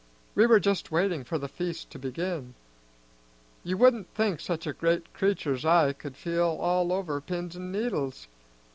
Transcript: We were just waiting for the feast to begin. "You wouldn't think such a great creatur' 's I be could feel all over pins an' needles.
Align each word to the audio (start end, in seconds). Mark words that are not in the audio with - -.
We 0.33 0.47
were 0.47 0.59
just 0.59 0.91
waiting 0.91 1.23
for 1.23 1.37
the 1.37 1.47
feast 1.47 1.91
to 1.91 1.99
begin. 1.99 2.55
"You 3.63 3.77
wouldn't 3.77 4.11
think 4.15 4.39
such 4.39 4.65
a 4.65 4.73
great 4.73 5.13
creatur' 5.13 5.55
's 5.59 5.63
I 5.63 5.89
be 5.89 5.93
could 5.93 6.17
feel 6.17 6.57
all 6.59 6.91
over 6.91 7.21
pins 7.21 7.55
an' 7.55 7.71
needles. 7.71 8.27